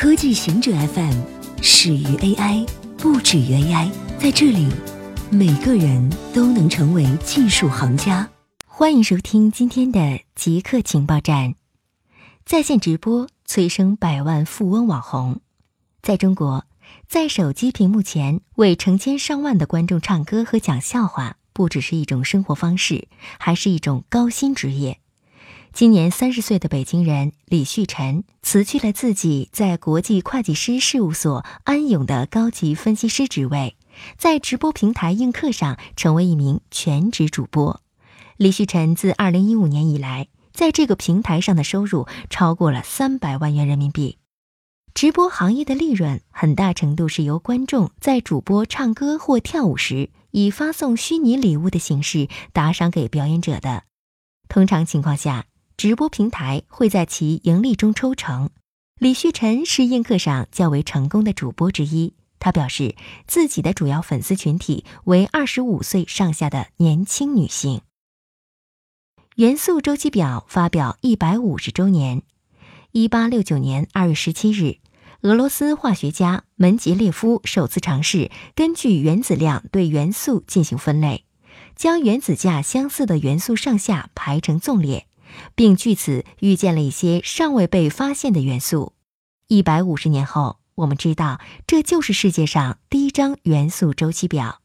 [0.00, 1.20] 科技行者 FM
[1.60, 2.66] 始于 AI，
[2.96, 3.90] 不止于 AI。
[4.18, 4.66] 在这里，
[5.30, 8.26] 每个人都能成为技术行家。
[8.64, 11.54] 欢迎收听今天的极客情报站，
[12.46, 15.42] 在线直播催生百万富翁网红。
[16.00, 16.64] 在中国，
[17.06, 23.06] 在手机屏幕前为成千上万的观众唱歌和讲笑话，不只是一种生活方式，
[23.38, 24.99] 还是一种高薪职业。
[25.72, 33.76] 今年三十岁的北京人李旭晨辞去了自己在国际会计师事务所安永的高级分析师职位，
[34.18, 37.80] 在直播平台映客上成为一名全职主播。
[38.36, 44.18] 李旭晨自二零一五年以来，在这个平台上的收入超过了三百万元人民币。
[44.92, 53.84] 直播行业的利润很大程度是由观众在主播唱歌或跳舞时，以发送虚拟礼物的形式打赏给表演者的。
[54.48, 55.44] 通常情况下，
[55.80, 58.50] 直播平台会在其盈利中抽成。
[58.98, 62.12] 李旭晨是映客上较为成功的主播之一。
[62.38, 67.80] 他表示，自己的主要粉丝群体为二十五岁上下的年轻女性。
[69.36, 72.24] 元素周期表发表一百五十周年。
[72.92, 74.80] 一八六九年二月十七日，
[75.22, 81.24] 俄罗斯化学家门捷列夫首次尝试根据原子量对元素进行分类，
[81.74, 85.06] 将原子价相似的元素上下排成纵列。
[85.54, 88.94] 并据此预见了一些尚未被发现的元素。
[89.48, 94.60] 一百五十年后，我们知道这就是世界上第一张元素周期表。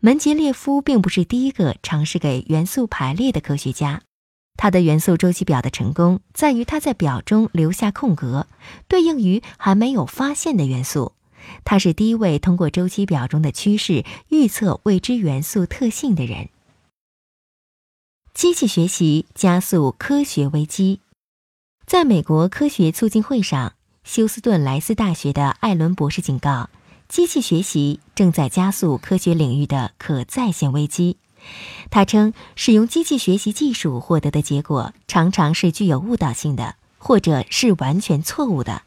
[0.00, 4.02] 门捷列夫并不是第一个尝试给元素排列的科学家。
[4.56, 8.46] 他的元素周期表的成功在于他在表中留下空格，
[8.88, 11.12] 对应于还没有发现的元素。
[11.64, 16.50] 他是第一位通过周期表中的趋势预测未知元素特性的人。
[18.40, 21.00] 机器学习加速科学危机。
[21.84, 26.70] 在美国科学促进会上，休斯顿莱斯大学的艾伦博士警告，
[27.06, 31.18] 机器学习正在加速科学领域的可再现危机。
[31.90, 38.84] 他称，使用机器学习技术获得的结果常常是具有误导性的，或者是完全错误的。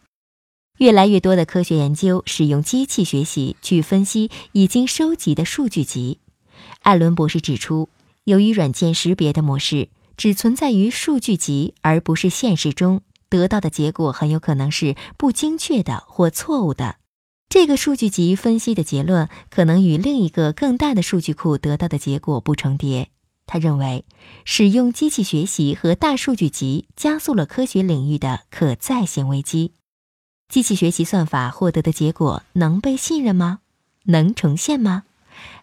[0.79, 6.17] 越来越多的科学研究使用机器学习去分析已经收集的数据集。
[6.79, 7.87] 艾伦博士指出。
[8.25, 16.97] 由于软件识别的模式只存在于数据集，而不是现实中，得到的结果很有可能是不精确的或错误的。
[17.49, 23.09] 这个数据集分析的结论可能与另一个更大的数据库得到的结果不重叠。
[23.45, 24.05] 他认为，
[24.45, 29.73] 使用机器学习和大数据集加速了科学领域的可再现危机。
[30.47, 33.59] 机器学习算法获得的结果能被信任吗？
[34.05, 35.03] 能重现吗？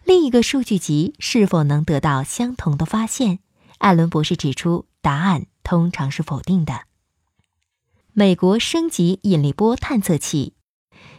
[0.03, 3.39] 另一个数据集是否能得到相同的发现？
[3.77, 6.81] 艾伦博士指出，答案通常是否定的。
[8.13, 10.53] 美国升级引力波探测器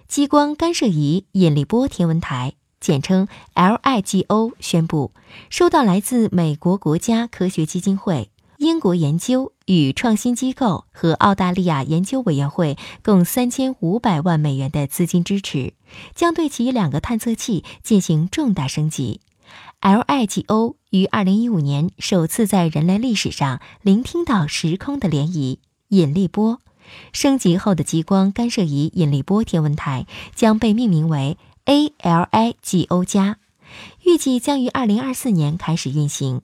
[0.07, 5.13] 激光干涉仪引力波天文台，简称 LIGO，宣布
[5.49, 8.31] 收到来自美国国家科学基金会。
[8.59, 15.75] 英国研究与创新机构和澳大利亚研究委员会共三千五百万美元的资金支持，
[16.15, 19.21] 将对其两个探测器进行重大升级。
[19.81, 25.59] LIGO 于二零一五年首次在人类历史上聆听到时空的涟漪
[25.89, 26.61] 引力波。
[27.13, 33.39] 升级后的激光干涉仪引力波天文台将被命名为 ALIGO 加，
[34.05, 36.43] 预计将于二零二四年开始运行。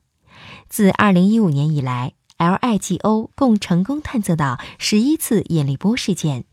[0.69, 6.45] 自2015年以来，LIGO 共成功探测到十一次引力波事件，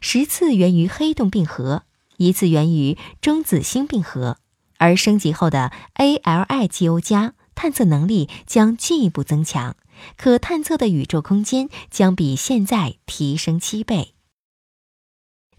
[0.00, 1.82] 十次源于黑洞并合，
[2.16, 4.38] 一次源于中子星并合。
[4.78, 9.76] 而升级后的 ALIGO 加探测能力将进一步增强，
[10.16, 14.14] 可探测的宇宙空间将比现在提升七倍。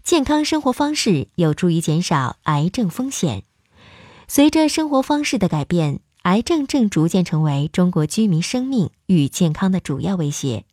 [0.02, 3.44] 健康生活方式有助于减少癌症风险。
[4.28, 6.00] 随着生活方式的改变。
[6.26, 10.64] 癌症正逐渐成为中国居民生命与健康的主要威胁。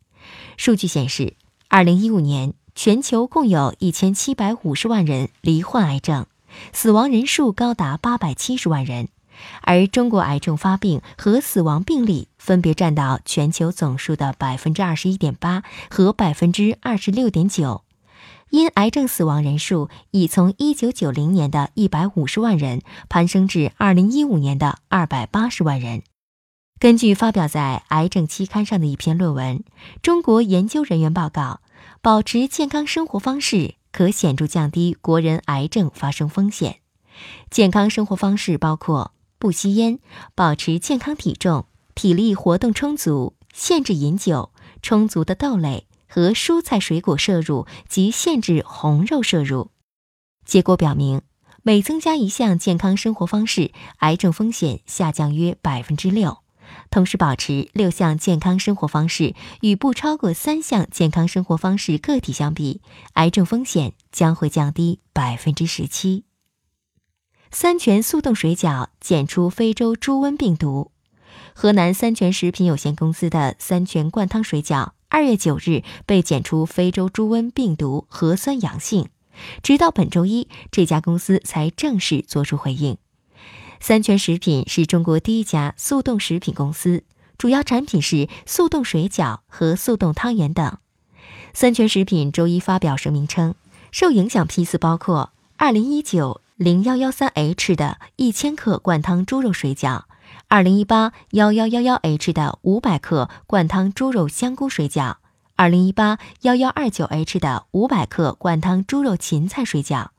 [0.56, 1.36] 数据显示，
[1.68, 6.26] 二零一五年全球共有一千七百五十万人罹患癌症，
[6.72, 9.06] 死亡人数高达八百七十万人。
[9.60, 17.84] 而中国癌症发病和死亡病例分别占到全球总数的百分之二十一点八和百分之二十六点九。
[18.50, 26.02] 因癌症死亡人数已从1990年的150万人攀升至2015年的280万人。
[26.78, 29.64] 根据发表在《癌症》期刊上的一篇论文，
[30.02, 31.60] 中国研究人员报告，
[32.02, 36.80] 保持健康生活方式可显著降低国人癌症发生风险。
[37.50, 39.98] 健康生活方式包括不吸烟、
[40.34, 44.50] 保持健康体重、体力活动充足、限制饮酒、
[44.82, 45.86] 充足的豆类。
[46.14, 49.72] 和蔬菜水果摄入及限制红肉摄入。
[50.44, 51.22] 结果表明，
[51.64, 56.38] 每增加一项健康生活方式，癌症风险下降约百分之六。
[56.88, 62.80] 同时，保持六项健康生活方式与不超过三项健康生活方式个体相比，
[63.14, 66.22] 癌症风险将会降低百分之十七。
[67.50, 70.92] 三全速冻水饺检出非洲猪瘟病毒。
[71.56, 79.10] 河南三全食品有限公司的三全灌汤水饺，二月九日被检出非洲猪瘟病毒核酸阳性，
[79.62, 82.98] 直到本周一，这家公司才正式作出回应。
[83.78, 87.04] 三全食品是中国第一家速冻食品公司，
[87.38, 90.78] 主要产品是速冻水饺和速冻汤圆等。
[91.52, 93.54] 三全食品周一发表声明称，
[93.92, 100.06] 受影响批次包括二零一九零幺幺三 H 的一千克灌汤猪肉水饺。
[100.54, 105.16] 二零一八幺幺幺幺 H 的五百克灌汤猪肉香菇水饺，
[105.56, 110.10] 二零一八幺幺二九 H 的五百克灌汤猪肉芹菜水饺。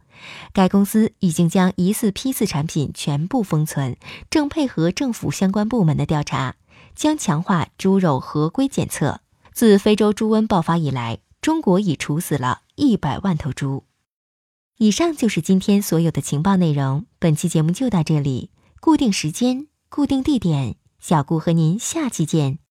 [0.52, 3.96] 该公司已经将疑似批次产品全部封存，
[4.30, 6.56] 正配合政府相关部门的调查，
[6.94, 9.22] 将强化猪肉合规检测。
[9.54, 13.86] 自非洲猪瘟爆发以来，中国已处死了一百万头猪。
[14.80, 18.50] 以上就是今天所有的情报内容，本期节目就到这里，
[18.82, 19.68] 固定时间。
[19.96, 22.60] 固定地点，小顾和您下期见。